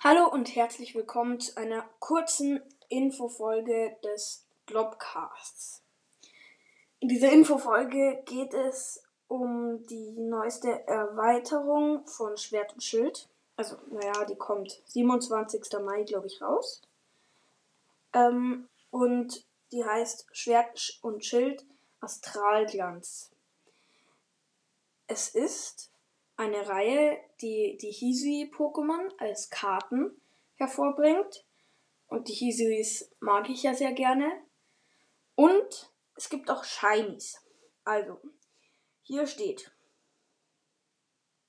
[0.00, 5.82] Hallo und herzlich willkommen zu einer kurzen Infofolge des Globcasts.
[7.00, 13.28] In dieser Infofolge geht es um die neueste Erweiterung von Schwert und Schild.
[13.56, 15.64] Also, naja, die kommt 27.
[15.84, 16.80] Mai, glaube ich, raus.
[18.12, 21.66] Ähm, und die heißt Schwert und Schild
[22.00, 23.32] Astralglanz.
[25.08, 25.90] Es ist
[26.38, 30.20] eine Reihe, die die Hisui-Pokémon als Karten
[30.54, 31.44] hervorbringt.
[32.06, 34.30] Und die Hisuis mag ich ja sehr gerne.
[35.34, 37.44] Und es gibt auch Shinies.
[37.84, 38.18] Also,
[39.02, 39.70] hier steht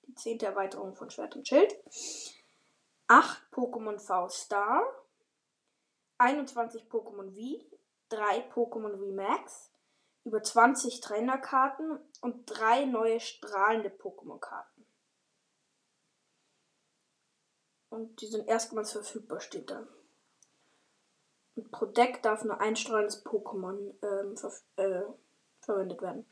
[0.08, 1.76] die zehnte Erweiterung von Schwert und Schild.
[3.08, 4.84] 8 Pokémon V-Star,
[6.18, 7.66] 21 Pokémon V,
[8.10, 9.72] 3 Pokémon V Max,
[10.24, 14.79] über 20 Trainerkarten und drei neue strahlende Pokémon-Karten.
[17.90, 19.88] Und die sind erstmals verfügbar, steht da.
[21.56, 25.04] Und pro Deck darf nur ein strahlendes Pokémon ähm, ver äh,
[25.62, 26.26] verwendet werden.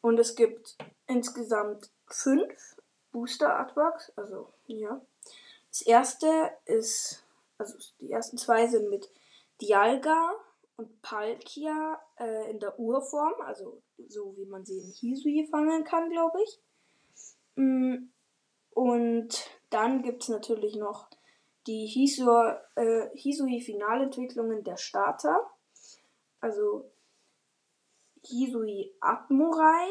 [0.00, 2.76] Und es gibt insgesamt fünf
[3.12, 4.12] Booster Artworks.
[4.16, 5.00] Also, ja.
[5.68, 7.24] Das erste ist,
[7.58, 9.10] also die ersten zwei sind mit
[9.60, 10.32] Dialga
[10.76, 16.10] und Palkia äh, in der Urform, also so wie man sie in Hisui fangen kann,
[16.10, 16.58] glaube ich.
[17.56, 18.08] Mm,
[18.70, 21.08] und dann gibt es natürlich noch
[21.66, 25.50] die Hisui, äh, Hisui Finalentwicklungen der Starter.
[26.40, 26.90] Also
[28.24, 29.88] Hisui Admurai,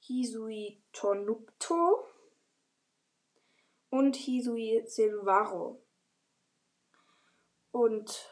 [0.00, 2.06] Hisui Tornupto
[3.90, 5.82] und Hisui Silvaro.
[7.72, 8.26] Und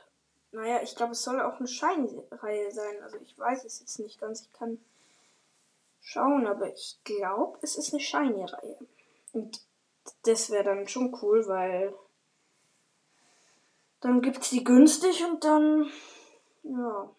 [0.52, 3.02] naja, ich glaube, es soll auch eine Shiny-Reihe sein.
[3.02, 4.42] Also ich weiß es jetzt nicht ganz.
[4.42, 4.78] Ich kann
[6.04, 8.78] schauen, aber ich glaube, es ist eine Shiny-Reihe.
[9.32, 9.60] Und
[10.22, 11.94] das wäre dann schon cool, weil
[14.00, 15.90] dann gibt es die günstig und dann,
[16.62, 17.10] ja,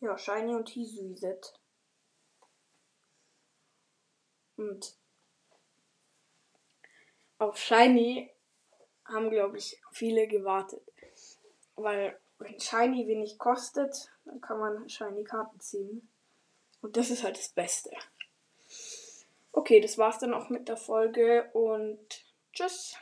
[0.00, 1.52] ja, Shiny und Hisui-Set.
[4.56, 4.96] Und
[7.38, 8.32] auf Shiny
[9.04, 10.82] haben, glaube ich, viele gewartet.
[11.76, 16.11] Weil wenn Shiny wenig kostet, dann kann man Shiny Karten ziehen.
[16.82, 17.90] Und das ist halt das Beste.
[19.52, 22.96] Okay, das war's dann auch mit der Folge und tschüss.